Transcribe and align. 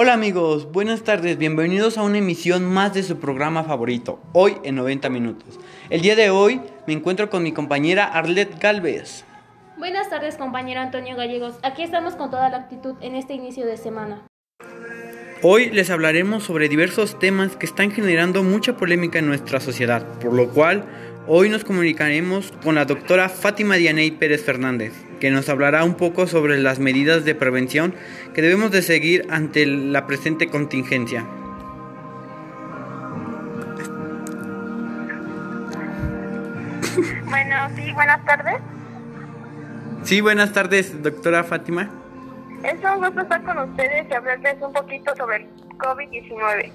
Hola 0.00 0.12
amigos, 0.12 0.70
buenas 0.70 1.02
tardes, 1.02 1.38
bienvenidos 1.38 1.98
a 1.98 2.04
una 2.04 2.18
emisión 2.18 2.64
más 2.64 2.94
de 2.94 3.02
su 3.02 3.18
programa 3.18 3.64
favorito, 3.64 4.20
hoy 4.32 4.54
en 4.62 4.76
90 4.76 5.10
minutos. 5.10 5.58
El 5.90 6.02
día 6.02 6.14
de 6.14 6.30
hoy 6.30 6.60
me 6.86 6.92
encuentro 6.92 7.30
con 7.30 7.42
mi 7.42 7.50
compañera 7.50 8.04
Arlet 8.04 8.60
Galvez. 8.60 9.24
Buenas 9.76 10.08
tardes 10.08 10.36
compañero 10.36 10.78
Antonio 10.78 11.16
Gallegos, 11.16 11.56
aquí 11.64 11.82
estamos 11.82 12.14
con 12.14 12.30
toda 12.30 12.48
la 12.48 12.58
actitud 12.58 12.94
en 13.00 13.16
este 13.16 13.34
inicio 13.34 13.66
de 13.66 13.76
semana. 13.76 14.22
Hoy 15.42 15.70
les 15.70 15.90
hablaremos 15.90 16.44
sobre 16.44 16.68
diversos 16.68 17.18
temas 17.18 17.56
que 17.56 17.66
están 17.66 17.90
generando 17.90 18.44
mucha 18.44 18.76
polémica 18.76 19.18
en 19.18 19.26
nuestra 19.26 19.58
sociedad, 19.58 20.06
por 20.20 20.32
lo 20.32 20.50
cual 20.50 20.84
hoy 21.26 21.48
nos 21.48 21.64
comunicaremos 21.64 22.52
con 22.62 22.76
la 22.76 22.84
doctora 22.84 23.28
Fátima 23.28 23.74
Dianey 23.74 24.12
Pérez 24.12 24.44
Fernández, 24.44 24.92
que 25.20 25.30
nos 25.30 25.48
hablará 25.48 25.84
un 25.84 25.94
poco 25.94 26.26
sobre 26.26 26.58
las 26.58 26.78
medidas 26.78 27.24
de 27.24 27.34
prevención 27.34 27.94
que 28.34 28.42
debemos 28.42 28.70
de 28.70 28.82
seguir 28.82 29.26
ante 29.30 29.66
la 29.66 30.06
presente 30.06 30.48
contingencia. 30.48 31.24
Bueno, 37.24 37.56
sí, 37.76 37.92
buenas 37.92 38.24
tardes. 38.24 38.56
Sí, 40.02 40.20
buenas 40.20 40.52
tardes, 40.52 41.02
doctora 41.02 41.44
Fátima. 41.44 41.90
Es 42.62 42.74
un 42.82 43.04
gusto 43.04 43.20
estar 43.20 43.42
con 43.42 43.58
ustedes 43.58 44.06
y 44.10 44.14
hablarles 44.14 44.56
un 44.60 44.72
poquito 44.72 45.14
sobre 45.16 45.36
el 45.36 45.46
COVID-19. 45.78 46.72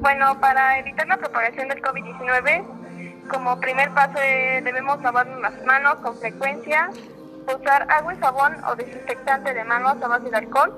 Bueno, 0.00 0.40
para 0.40 0.78
evitar 0.78 1.06
la 1.06 1.16
propagación 1.16 1.68
del 1.68 1.80
COVID-19, 1.80 2.64
como 3.28 3.58
primer 3.60 3.90
paso 3.90 4.18
eh, 4.20 4.60
debemos 4.62 5.00
lavarnos 5.02 5.40
las 5.40 5.64
manos 5.64 5.96
con 5.96 6.16
frecuencia, 6.18 6.90
usar 7.46 7.86
agua 7.90 8.14
y 8.14 8.18
jabón 8.18 8.56
o 8.64 8.76
desinfectante 8.76 9.54
de 9.54 9.64
manos 9.64 10.02
a 10.02 10.08
base 10.08 10.30
de 10.30 10.36
alcohol, 10.36 10.74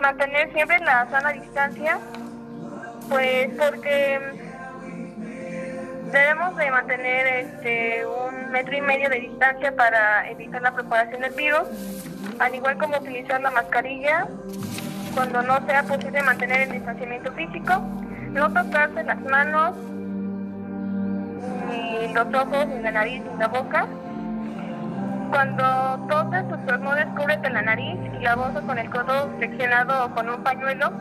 mantener 0.00 0.52
siempre 0.52 0.78
la 0.80 1.08
sana 1.10 1.32
distancia, 1.32 1.98
pues 3.08 3.50
porque 3.58 4.20
debemos 6.12 6.56
de 6.56 6.70
mantener 6.70 7.26
este, 7.26 8.06
un 8.06 8.50
metro 8.50 8.76
y 8.76 8.80
medio 8.80 9.08
de 9.08 9.20
distancia 9.20 9.74
para 9.74 10.28
evitar 10.30 10.60
la 10.62 10.72
propagación 10.72 11.22
del 11.22 11.32
virus, 11.32 11.62
al 12.38 12.54
igual 12.54 12.76
como 12.78 12.98
utilizar 12.98 13.40
la 13.40 13.50
mascarilla 13.50 14.26
cuando 15.14 15.42
no 15.42 15.64
sea 15.66 15.82
posible 15.82 16.22
mantener 16.22 16.62
el 16.62 16.72
distanciamiento 16.72 17.32
físico, 17.32 17.78
no 18.30 18.52
tocarse 18.52 19.04
las 19.04 19.20
manos, 19.22 19.74
ni 21.72 22.12
los 22.12 22.26
ojos, 22.34 22.66
ni 22.66 22.82
la 22.82 22.90
nariz, 22.90 23.22
ni 23.22 23.38
la 23.38 23.48
boca. 23.48 23.86
Cuando 25.30 26.06
toses 26.08 26.46
tus 26.48 26.58
estornudes, 26.58 27.06
cúbrete 27.16 27.48
la 27.50 27.62
nariz 27.62 27.96
y 28.18 28.22
la 28.22 28.34
boca 28.34 28.60
con 28.60 28.78
el 28.78 28.90
codo 28.90 29.30
flexionado 29.38 30.06
o 30.06 30.10
con 30.10 30.28
un 30.28 30.42
pañuelo. 30.42 30.92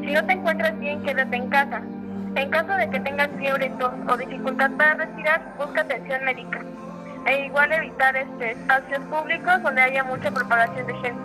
Si 0.00 0.12
no 0.12 0.24
te 0.24 0.32
encuentras 0.32 0.78
bien, 0.78 1.02
quédate 1.02 1.36
en 1.36 1.48
casa. 1.48 1.82
En 2.36 2.50
caso 2.50 2.74
de 2.74 2.88
que 2.90 3.00
tengas 3.00 3.28
fiebre, 3.38 3.70
tos 3.78 3.92
o 4.08 4.16
dificultad 4.16 4.70
para 4.72 4.94
respirar, 4.94 5.42
busca 5.58 5.82
atención 5.82 6.24
médica. 6.24 6.60
E 7.26 7.46
igual 7.46 7.72
evitar 7.72 8.16
este, 8.16 8.52
espacios 8.52 9.02
públicos 9.04 9.62
donde 9.62 9.82
haya 9.82 10.04
mucha 10.04 10.30
propagación 10.30 10.86
de 10.86 10.94
gente. 10.94 11.20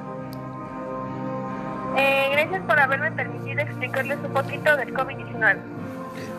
Eh, 1.98 2.30
gracias 2.32 2.62
por 2.62 2.80
haberme 2.80 3.12
permitido 3.12 3.62
explicarles 3.62 4.18
un 4.24 4.34
poquito 4.34 4.78
del 4.78 4.94
COVID-19. 4.94 5.58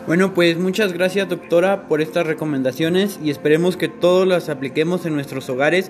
Bueno, 0.07 0.33
pues 0.33 0.57
muchas 0.57 0.93
gracias 0.93 1.29
doctora 1.29 1.87
por 1.87 2.01
estas 2.01 2.25
recomendaciones 2.25 3.19
y 3.23 3.29
esperemos 3.29 3.77
que 3.77 3.87
todos 3.87 4.27
las 4.27 4.49
apliquemos 4.49 5.05
en 5.05 5.13
nuestros 5.13 5.49
hogares 5.49 5.89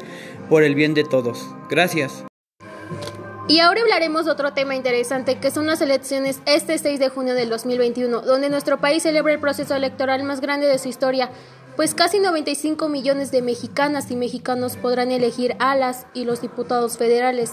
por 0.50 0.64
el 0.64 0.76
bien 0.76 0.94
de 0.94 1.04
todos. 1.04 1.48
Gracias. 1.70 2.24
Y 3.48 3.60
ahora 3.60 3.82
hablaremos 3.82 4.26
de 4.26 4.32
otro 4.32 4.54
tema 4.54 4.76
interesante, 4.76 5.40
que 5.40 5.52
son 5.52 5.68
las 5.68 5.82
elecciones 5.82 6.40
este 6.46 6.78
6 6.78 7.00
de 7.00 7.10
junio 7.10 7.34
del 7.34 7.50
2021, 7.50 8.22
donde 8.22 8.50
nuestro 8.50 8.80
país 8.80 9.04
celebra 9.04 9.34
el 9.34 9.40
proceso 9.40 9.76
electoral 9.76 10.24
más 10.24 10.40
grande 10.40 10.68
de 10.68 10.78
su 10.78 10.88
historia, 10.88 11.30
pues 11.76 11.96
casi 11.96 12.20
95 12.20 12.88
millones 12.88 13.32
de 13.32 13.42
mexicanas 13.42 14.12
y 14.12 14.16
mexicanos 14.16 14.78
podrán 14.78 15.12
elegir 15.12 15.56
a 15.60 15.76
las 15.76 16.06
y 16.14 16.26
los 16.26 16.42
diputados 16.42 16.98
federales, 16.98 17.52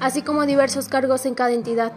así 0.00 0.22
como 0.22 0.44
diversos 0.44 0.88
cargos 0.88 1.24
en 1.24 1.34
cada 1.34 1.52
entidad. 1.52 1.92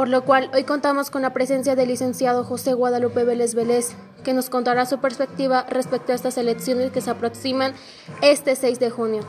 Por 0.00 0.08
lo 0.08 0.24
cual, 0.24 0.50
hoy 0.54 0.64
contamos 0.64 1.10
con 1.10 1.20
la 1.20 1.34
presencia 1.34 1.76
del 1.76 1.88
licenciado 1.88 2.42
José 2.42 2.72
Guadalupe 2.72 3.22
Vélez 3.22 3.54
Vélez, 3.54 3.96
que 4.24 4.32
nos 4.32 4.48
contará 4.48 4.86
su 4.86 4.96
perspectiva 4.96 5.66
respecto 5.68 6.12
a 6.12 6.14
estas 6.14 6.38
elecciones 6.38 6.90
que 6.90 7.02
se 7.02 7.10
aproximan 7.10 7.74
este 8.22 8.56
6 8.56 8.80
de 8.80 8.88
junio. 8.88 9.20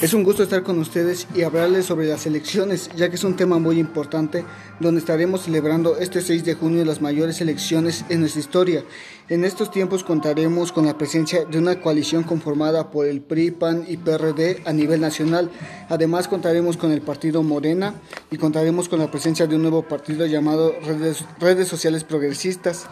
Es 0.00 0.14
un 0.14 0.22
gusto 0.22 0.44
estar 0.44 0.62
con 0.62 0.78
ustedes 0.78 1.26
y 1.34 1.42
hablarles 1.42 1.86
sobre 1.86 2.06
las 2.06 2.24
elecciones, 2.24 2.88
ya 2.94 3.08
que 3.08 3.16
es 3.16 3.24
un 3.24 3.34
tema 3.34 3.58
muy 3.58 3.80
importante, 3.80 4.44
donde 4.78 5.00
estaremos 5.00 5.42
celebrando 5.42 5.98
este 5.98 6.20
6 6.20 6.44
de 6.44 6.54
junio 6.54 6.84
las 6.84 7.00
mayores 7.00 7.40
elecciones 7.40 8.04
en 8.08 8.20
nuestra 8.20 8.40
historia. 8.40 8.84
En 9.28 9.44
estos 9.44 9.72
tiempos 9.72 10.04
contaremos 10.04 10.70
con 10.70 10.86
la 10.86 10.96
presencia 10.96 11.44
de 11.46 11.58
una 11.58 11.80
coalición 11.80 12.22
conformada 12.22 12.92
por 12.92 13.06
el 13.06 13.20
PRI, 13.22 13.50
PAN 13.50 13.86
y 13.88 13.96
PRD 13.96 14.62
a 14.64 14.72
nivel 14.72 15.00
nacional. 15.00 15.50
Además 15.88 16.28
contaremos 16.28 16.76
con 16.76 16.92
el 16.92 17.02
partido 17.02 17.42
Morena 17.42 17.94
y 18.30 18.36
contaremos 18.36 18.88
con 18.88 19.00
la 19.00 19.10
presencia 19.10 19.48
de 19.48 19.56
un 19.56 19.62
nuevo 19.62 19.82
partido 19.82 20.26
llamado 20.26 20.74
Redes, 20.80 21.24
Redes 21.40 21.66
Sociales 21.66 22.04
Progresistas. 22.04 22.86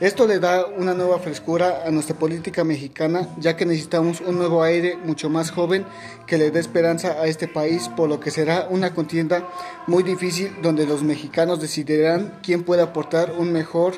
Esto 0.00 0.26
le 0.26 0.38
da 0.38 0.66
una 0.66 0.94
nueva 0.94 1.18
frescura 1.18 1.82
a 1.86 1.90
nuestra 1.90 2.16
política 2.16 2.64
mexicana, 2.64 3.28
ya 3.38 3.56
que 3.56 3.66
necesitamos 3.66 4.20
un 4.20 4.36
nuevo 4.38 4.62
aire 4.62 4.96
mucho 4.96 5.28
más 5.28 5.50
joven 5.50 5.84
que 6.26 6.38
le 6.38 6.50
dé 6.50 6.60
esperanza 6.60 7.12
a 7.20 7.26
este 7.26 7.48
país, 7.48 7.88
por 7.88 8.08
lo 8.08 8.20
que 8.20 8.30
será 8.30 8.66
una 8.70 8.94
contienda 8.94 9.48
muy 9.86 10.02
difícil 10.02 10.56
donde 10.62 10.86
los 10.86 11.02
mexicanos 11.02 11.60
decidirán 11.60 12.38
quién 12.42 12.62
puede 12.62 12.82
aportar 12.82 13.32
un 13.38 13.52
mejor 13.52 13.94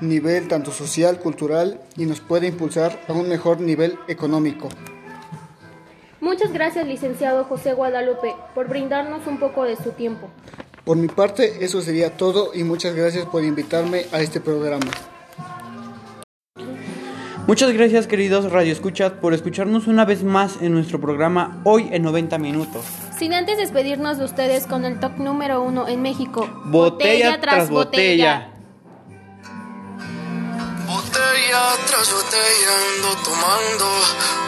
nivel 0.00 0.48
tanto 0.48 0.70
social, 0.70 1.18
cultural 1.18 1.80
y 1.96 2.06
nos 2.06 2.20
puede 2.20 2.48
impulsar 2.48 3.00
a 3.08 3.12
un 3.12 3.28
mejor 3.28 3.60
nivel 3.60 3.98
económico. 4.08 4.68
Muchas 6.20 6.52
gracias, 6.52 6.86
licenciado 6.86 7.44
José 7.44 7.74
Guadalupe, 7.74 8.34
por 8.54 8.68
brindarnos 8.68 9.26
un 9.26 9.38
poco 9.38 9.64
de 9.64 9.76
su 9.76 9.92
tiempo. 9.92 10.30
Por 10.84 10.98
mi 10.98 11.08
parte, 11.08 11.64
eso 11.64 11.80
sería 11.80 12.16
todo 12.16 12.50
y 12.52 12.62
muchas 12.62 12.94
gracias 12.94 13.24
por 13.24 13.42
invitarme 13.42 14.04
a 14.12 14.20
este 14.20 14.40
programa. 14.40 14.90
Muchas 17.46 17.72
gracias 17.72 18.06
queridos 18.06 18.50
radioescuchas 18.50 19.12
por 19.12 19.34
escucharnos 19.34 19.86
una 19.86 20.04
vez 20.04 20.22
más 20.22 20.56
en 20.60 20.72
nuestro 20.72 21.00
programa 21.00 21.60
Hoy 21.64 21.88
en 21.90 22.02
90 22.02 22.38
minutos. 22.38 22.84
Sin 23.18 23.32
antes 23.32 23.56
despedirnos 23.58 24.18
de 24.18 24.24
ustedes 24.24 24.66
con 24.66 24.84
el 24.84 24.98
top 25.00 25.18
número 25.18 25.62
uno 25.62 25.88
en 25.88 26.02
México. 26.02 26.48
Botella, 26.66 27.40
tras 27.40 27.70
botella. 27.70 28.50
Botella 30.86 31.62
tras 31.86 32.12
botella 32.12 32.72
ando 32.96 33.22
tomando 33.22 33.86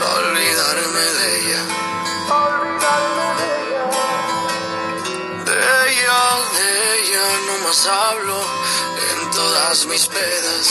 para 0.01 0.29
olvidarme 0.29 1.01
de 1.19 1.27
ella. 1.39 1.63
De 3.21 3.26
más 7.67 7.87
hablo 7.87 8.41
en 9.11 9.31
todas 9.33 9.87
mis 9.87 10.07
pedas. 10.07 10.67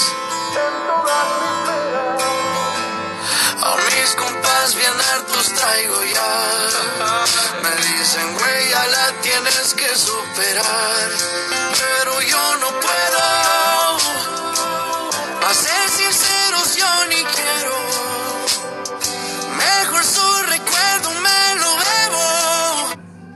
A 3.64 3.76
mis 3.76 4.16
compas 4.16 4.76
bien 4.76 4.94
hartos 5.12 5.54
traigo 5.56 6.04
ya. 6.06 6.34
Me 7.64 7.76
dicen, 7.88 8.34
güey, 8.38 8.70
ya 8.70 8.86
la 8.88 9.12
tienes 9.22 9.74
que 9.74 9.90
superar. 9.98 11.10
Pero 11.80 12.22
yo 12.22 12.58
no 12.58 12.70
puedo. 12.80 13.05